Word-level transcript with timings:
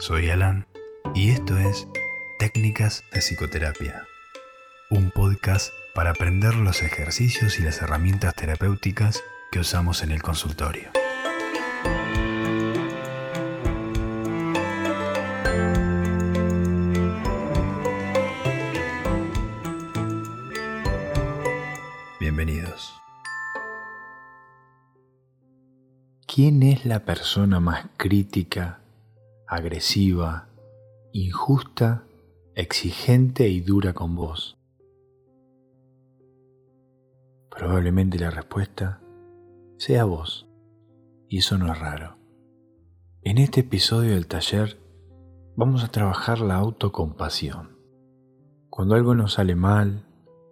Soy 0.00 0.30
Alan 0.30 0.64
y 1.12 1.30
esto 1.30 1.58
es 1.58 1.88
Técnicas 2.38 3.02
de 3.12 3.20
Psicoterapia, 3.20 4.06
un 4.90 5.10
podcast 5.10 5.72
para 5.92 6.10
aprender 6.10 6.54
los 6.54 6.82
ejercicios 6.82 7.58
y 7.58 7.64
las 7.64 7.82
herramientas 7.82 8.32
terapéuticas 8.36 9.24
que 9.50 9.58
usamos 9.58 10.04
en 10.04 10.12
el 10.12 10.22
consultorio. 10.22 10.90
Bienvenidos. 22.20 22.94
¿Quién 26.28 26.62
es 26.62 26.86
la 26.86 27.04
persona 27.04 27.58
más 27.58 27.86
crítica, 27.96 28.78
agresiva, 29.48 30.50
injusta, 31.10 32.04
exigente 32.54 33.48
y 33.48 33.62
dura 33.62 33.94
con 33.94 34.14
vos? 34.14 34.58
Probablemente 37.50 38.18
la 38.18 38.30
respuesta 38.30 39.00
sea 39.78 40.04
vos, 40.04 40.46
y 41.30 41.38
eso 41.38 41.56
no 41.56 41.72
es 41.72 41.78
raro. 41.78 42.18
En 43.22 43.38
este 43.38 43.60
episodio 43.60 44.10
del 44.10 44.26
taller 44.26 44.78
vamos 45.56 45.82
a 45.82 45.88
trabajar 45.88 46.40
la 46.40 46.56
autocompasión. 46.56 47.78
Cuando 48.68 48.96
algo 48.96 49.14
nos 49.14 49.32
sale 49.34 49.56
mal, 49.56 50.04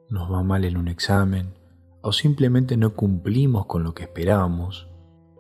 nos 0.09 0.33
va 0.33 0.43
mal 0.43 0.65
en 0.65 0.79
un 0.79 0.89
examen, 0.89 1.53
o 2.01 2.13
simplemente 2.13 2.79
no 2.79 2.95
cumplimos 2.95 3.67
con 3.67 3.85
lo 3.85 3.93
que 3.93 4.05
esperábamos, 4.05 4.89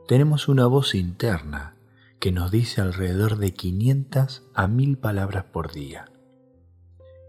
tenemos 0.06 0.46
una 0.48 0.66
voz 0.66 0.95
interna 0.95 1.75
que 2.18 2.32
nos 2.32 2.50
dice 2.50 2.80
alrededor 2.80 3.36
de 3.36 3.52
500 3.52 4.44
a 4.54 4.66
1000 4.66 4.98
palabras 4.98 5.44
por 5.44 5.72
día. 5.72 6.06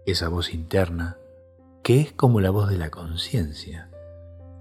Esa 0.06 0.30
voz 0.30 0.54
interna, 0.54 1.18
que 1.84 2.02
es 2.02 2.14
como 2.14 2.42
la 2.42 2.50
voz 2.50 2.70
de 2.70 2.78
la 2.78 2.90
conciencia, 2.90 3.90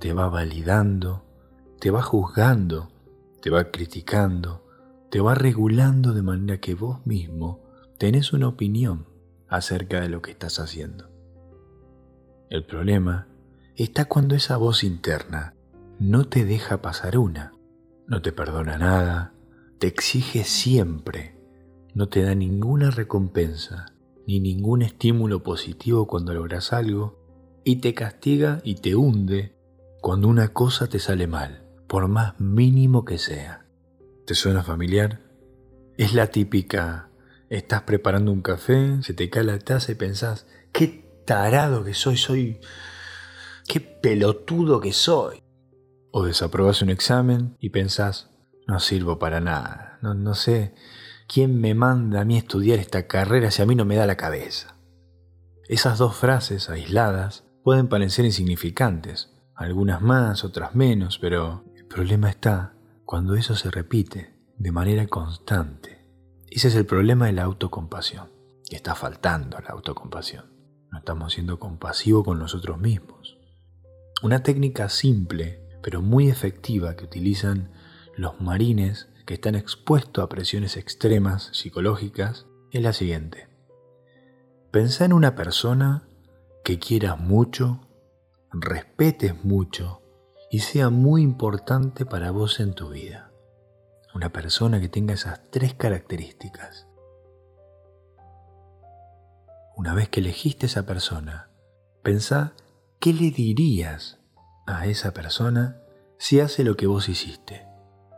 te 0.00 0.12
va 0.12 0.28
validando, 0.28 1.24
te 1.78 1.90
va 1.90 2.02
juzgando, 2.02 2.90
te 3.40 3.50
va 3.50 3.70
criticando, 3.70 4.66
te 5.10 5.20
va 5.20 5.34
regulando 5.34 6.12
de 6.12 6.22
manera 6.22 6.58
que 6.58 6.74
vos 6.74 7.06
mismo 7.06 7.62
tenés 7.98 8.32
una 8.32 8.48
opinión 8.48 9.06
acerca 9.48 10.00
de 10.00 10.08
lo 10.08 10.22
que 10.22 10.32
estás 10.32 10.58
haciendo. 10.58 11.08
El 12.50 12.64
problema 12.64 13.28
está 13.76 14.06
cuando 14.06 14.34
esa 14.34 14.56
voz 14.56 14.84
interna 14.84 15.54
no 15.98 16.28
te 16.28 16.44
deja 16.44 16.82
pasar 16.82 17.16
una, 17.18 17.52
no 18.06 18.22
te 18.22 18.32
perdona 18.32 18.78
nada, 18.78 19.32
te 19.78 19.86
exige 19.86 20.44
siempre, 20.44 21.36
no 21.94 22.08
te 22.08 22.22
da 22.22 22.34
ninguna 22.34 22.90
recompensa 22.90 23.92
ni 24.26 24.40
ningún 24.40 24.82
estímulo 24.82 25.42
positivo 25.42 26.06
cuando 26.06 26.34
logras 26.34 26.72
algo 26.72 27.60
y 27.64 27.76
te 27.76 27.94
castiga 27.94 28.60
y 28.64 28.76
te 28.76 28.96
hunde 28.96 29.56
cuando 30.00 30.28
una 30.28 30.52
cosa 30.52 30.88
te 30.88 30.98
sale 30.98 31.26
mal, 31.26 31.64
por 31.86 32.08
más 32.08 32.38
mínimo 32.40 33.04
que 33.04 33.18
sea. 33.18 33.66
¿Te 34.26 34.34
suena 34.34 34.62
familiar? 34.62 35.20
Es 35.96 36.14
la 36.14 36.28
típica, 36.28 37.10
estás 37.48 37.82
preparando 37.82 38.32
un 38.32 38.42
café, 38.42 39.02
se 39.02 39.14
te 39.14 39.30
cae 39.30 39.44
la 39.44 39.58
taza 39.58 39.92
y 39.92 39.94
pensás, 39.94 40.46
qué 40.72 41.22
tarado 41.24 41.84
que 41.84 41.94
soy, 41.94 42.16
soy, 42.16 42.60
qué 43.66 43.80
pelotudo 43.80 44.80
que 44.80 44.92
soy. 44.92 45.42
O 46.10 46.24
desaprobas 46.24 46.82
un 46.82 46.90
examen 46.90 47.56
y 47.60 47.70
pensás, 47.70 48.30
no 48.66 48.80
sirvo 48.80 49.18
para 49.18 49.40
nada, 49.40 49.98
no, 50.02 50.34
sé 50.34 50.74
quién 51.28 51.60
me 51.60 51.74
manda 51.74 52.20
a 52.20 52.24
mí 52.24 52.36
estudiar 52.36 52.78
esta 52.78 53.06
carrera 53.06 53.50
si 53.50 53.62
a 53.62 53.66
mí 53.66 53.74
no 53.74 53.84
me 53.84 53.96
da 53.96 54.06
la 54.06 54.16
cabeza. 54.16 54.76
Esas 55.68 55.98
dos 55.98 56.14
frases 56.14 56.68
aisladas 56.70 57.44
pueden 57.64 57.88
parecer 57.88 58.24
insignificantes, 58.24 59.32
algunas 59.54 60.00
más, 60.00 60.44
otras 60.44 60.74
menos, 60.74 61.18
pero 61.18 61.64
el 61.74 61.86
problema 61.86 62.28
está 62.28 62.74
cuando 63.04 63.34
eso 63.34 63.56
se 63.56 63.70
repite 63.70 64.34
de 64.58 64.72
manera 64.72 65.06
constante. 65.06 66.04
Ese 66.48 66.68
es 66.68 66.74
el 66.76 66.86
problema 66.86 67.26
de 67.26 67.32
la 67.32 67.44
autocompasión, 67.44 68.30
está 68.70 68.94
faltando 68.94 69.58
la 69.58 69.70
autocompasión. 69.70 70.44
No 70.90 70.98
estamos 70.98 71.32
siendo 71.32 71.58
compasivos 71.58 72.24
con 72.24 72.38
nosotros 72.38 72.78
mismos. 72.78 73.38
Una 74.22 74.42
técnica 74.42 74.88
simple 74.88 75.66
pero 75.86 76.02
muy 76.02 76.28
efectiva 76.28 76.96
que 76.96 77.04
utilizan 77.04 77.70
los 78.16 78.40
marines 78.40 79.08
que 79.26 79.34
están 79.34 79.54
expuestos 79.54 80.24
a 80.24 80.28
presiones 80.28 80.76
extremas 80.76 81.50
psicológicas 81.52 82.46
es 82.72 82.82
la 82.82 82.92
siguiente. 82.92 83.48
Pensá 84.70 85.04
en 85.04 85.12
una 85.12 85.34
persona 85.34 86.08
que 86.64 86.78
quieras 86.78 87.20
mucho, 87.20 87.80
respetes 88.52 89.44
mucho 89.44 90.02
y 90.50 90.60
sea 90.60 90.90
muy 90.90 91.22
importante 91.22 92.06
para 92.06 92.30
vos 92.30 92.58
en 92.60 92.74
tu 92.74 92.88
vida. 92.88 93.30
Una 94.14 94.32
persona 94.32 94.80
que 94.80 94.88
tenga 94.88 95.14
esas 95.14 95.50
tres 95.50 95.74
características. 95.74 96.88
Una 99.76 99.92
vez 99.92 100.08
que 100.08 100.20
elegiste 100.20 100.66
esa 100.66 100.86
persona, 100.86 101.50
pensá 102.02 102.54
qué 102.98 103.12
le 103.12 103.30
dirías 103.30 104.20
a 104.66 104.86
esa 104.86 105.12
persona 105.12 105.82
si 106.18 106.40
hace 106.40 106.64
lo 106.64 106.76
que 106.76 106.86
vos 106.86 107.10
hiciste. 107.10 107.65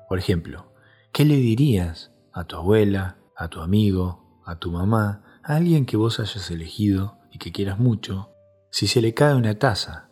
Por 0.09 0.19
ejemplo, 0.19 0.73
¿qué 1.13 1.25
le 1.25 1.37
dirías 1.37 2.13
a 2.33 2.45
tu 2.45 2.57
abuela, 2.57 3.19
a 3.37 3.49
tu 3.49 3.61
amigo, 3.61 4.41
a 4.47 4.59
tu 4.59 4.73
mamá, 4.73 5.41
a 5.45 5.57
alguien 5.57 5.85
que 5.85 5.97
vos 5.97 6.19
hayas 6.19 6.51
elegido 6.51 7.19
y 7.31 7.39
que 7.39 7.53
quieras 7.53 7.79
mucho, 7.79 8.31
si 8.71 8.87
se 8.87 9.03
le 9.03 9.13
cae 9.13 9.35
una 9.35 9.59
taza? 9.59 10.09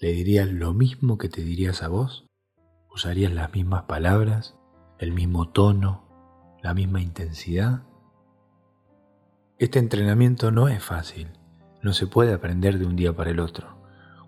¿Le 0.00 0.12
dirías 0.12 0.48
lo 0.48 0.72
mismo 0.72 1.18
que 1.18 1.28
te 1.28 1.42
dirías 1.42 1.82
a 1.82 1.88
vos? 1.88 2.26
¿Usarías 2.94 3.32
las 3.32 3.52
mismas 3.52 3.82
palabras, 3.82 4.56
el 4.98 5.12
mismo 5.12 5.50
tono, 5.50 6.08
la 6.62 6.72
misma 6.72 7.00
intensidad? 7.00 7.82
Este 9.58 9.78
entrenamiento 9.78 10.50
no 10.50 10.68
es 10.68 10.82
fácil, 10.82 11.28
no 11.82 11.92
se 11.92 12.06
puede 12.06 12.32
aprender 12.32 12.78
de 12.78 12.86
un 12.86 12.96
día 12.96 13.14
para 13.14 13.30
el 13.30 13.40
otro. 13.40 13.78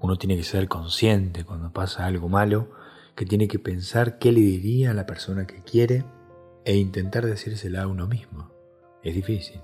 Uno 0.00 0.16
tiene 0.16 0.36
que 0.36 0.42
ser 0.42 0.68
consciente 0.68 1.44
cuando 1.44 1.72
pasa 1.72 2.06
algo 2.06 2.28
malo, 2.28 2.70
que 3.14 3.26
tiene 3.26 3.48
que 3.48 3.58
pensar 3.58 4.18
qué 4.18 4.32
le 4.32 4.40
diría 4.40 4.90
a 4.90 4.94
la 4.94 5.06
persona 5.06 5.46
que 5.46 5.62
quiere 5.62 6.04
e 6.64 6.76
intentar 6.76 7.26
decírsela 7.26 7.82
a 7.82 7.88
uno 7.88 8.06
mismo. 8.06 8.50
Es 9.02 9.14
difícil. 9.14 9.60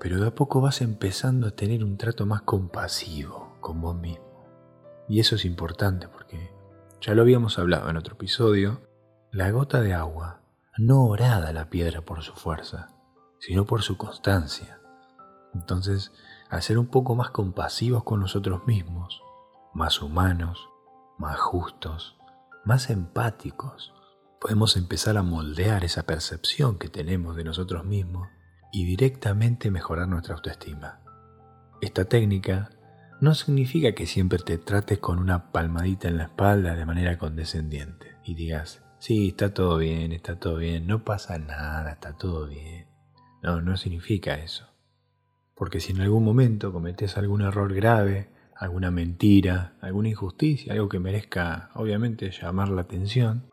Pero 0.00 0.20
de 0.20 0.28
a 0.28 0.34
poco 0.34 0.60
vas 0.60 0.80
empezando 0.80 1.46
a 1.46 1.52
tener 1.52 1.84
un 1.84 1.96
trato 1.96 2.26
más 2.26 2.42
compasivo 2.42 3.56
con 3.60 3.80
vos 3.80 3.96
mismo. 3.96 4.46
Y 5.08 5.20
eso 5.20 5.36
es 5.36 5.44
importante 5.44 6.08
porque, 6.08 6.50
ya 7.00 7.14
lo 7.14 7.22
habíamos 7.22 7.58
hablado 7.58 7.90
en 7.90 7.96
otro 7.96 8.14
episodio, 8.14 8.80
la 9.30 9.50
gota 9.50 9.80
de 9.80 9.92
agua 9.92 10.42
no 10.78 11.04
orada 11.04 11.52
la 11.52 11.68
piedra 11.68 12.00
por 12.00 12.22
su 12.22 12.32
fuerza, 12.32 12.88
sino 13.38 13.66
por 13.66 13.82
su 13.82 13.96
constancia. 13.96 14.80
Entonces, 15.54 16.12
a 16.48 16.60
ser 16.60 16.78
un 16.78 16.86
poco 16.86 17.14
más 17.14 17.30
compasivos 17.30 18.04
con 18.04 18.20
nosotros 18.20 18.66
mismos, 18.66 19.22
más 19.74 20.00
humanos, 20.00 20.68
más 21.18 21.38
justos, 21.38 22.16
más 22.64 22.90
empáticos, 22.90 23.92
podemos 24.40 24.76
empezar 24.76 25.16
a 25.16 25.22
moldear 25.22 25.84
esa 25.84 26.04
percepción 26.04 26.78
que 26.78 26.88
tenemos 26.88 27.36
de 27.36 27.44
nosotros 27.44 27.84
mismos 27.84 28.28
y 28.72 28.84
directamente 28.84 29.70
mejorar 29.70 30.08
nuestra 30.08 30.34
autoestima. 30.34 31.00
Esta 31.80 32.04
técnica 32.04 32.70
no 33.20 33.34
significa 33.34 33.92
que 33.92 34.06
siempre 34.06 34.38
te 34.38 34.58
trates 34.58 34.98
con 34.98 35.18
una 35.18 35.52
palmadita 35.52 36.08
en 36.08 36.16
la 36.16 36.24
espalda 36.24 36.74
de 36.74 36.86
manera 36.86 37.18
condescendiente 37.18 38.16
y 38.24 38.34
digas, 38.34 38.82
sí, 38.98 39.28
está 39.28 39.54
todo 39.54 39.78
bien, 39.78 40.12
está 40.12 40.38
todo 40.38 40.56
bien, 40.56 40.86
no 40.86 41.04
pasa 41.04 41.38
nada, 41.38 41.92
está 41.92 42.16
todo 42.16 42.48
bien. 42.48 42.86
No, 43.42 43.60
no 43.60 43.76
significa 43.76 44.34
eso. 44.34 44.68
Porque 45.54 45.80
si 45.80 45.92
en 45.92 46.00
algún 46.00 46.24
momento 46.24 46.72
cometes 46.72 47.16
algún 47.16 47.42
error 47.42 47.74
grave, 47.74 48.31
alguna 48.62 48.92
mentira, 48.92 49.76
alguna 49.80 50.08
injusticia, 50.08 50.72
algo 50.72 50.88
que 50.88 51.00
merezca 51.00 51.70
obviamente 51.74 52.30
llamar 52.30 52.68
la 52.68 52.82
atención, 52.82 53.50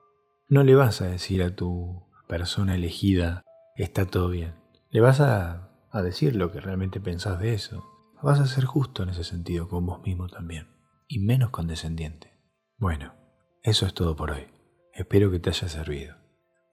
no 0.48 0.64
le 0.64 0.76
vas 0.76 1.02
a 1.02 1.08
decir 1.08 1.42
a 1.42 1.56
tu 1.56 2.04
persona 2.28 2.76
elegida, 2.76 3.42
está 3.76 4.06
todo 4.06 4.30
bien. 4.30 4.54
Le 4.92 5.02
vas 5.02 5.20
a, 5.20 5.72
a 5.90 6.02
decir 6.04 6.36
lo 6.36 6.52
que 6.52 6.62
realmente 6.62 7.00
pensás 7.00 7.40
de 7.40 7.54
eso. 7.54 7.84
Vas 8.22 8.40
a 8.40 8.46
ser 8.46 8.66
justo 8.66 9.02
en 9.02 9.10
ese 9.10 9.24
sentido 9.24 9.68
con 9.68 9.86
vos 9.88 10.04
mismo 10.04 10.28
también, 10.28 10.68
y 11.08 11.18
menos 11.18 11.50
condescendiente. 11.50 12.38
Bueno, 12.78 13.16
eso 13.64 13.88
es 13.88 13.96
todo 13.96 14.16
por 14.16 14.30
hoy. 14.30 14.48
Espero 14.94 15.32
que 15.32 15.40
te 15.40 15.50
haya 15.50 15.68
servido. 15.70 16.18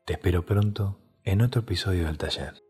Te 0.04 0.12
espero 0.12 0.44
pronto 0.44 1.00
en 1.24 1.40
otro 1.40 1.62
episodio 1.62 2.04
del 2.04 2.18
taller. 2.18 2.65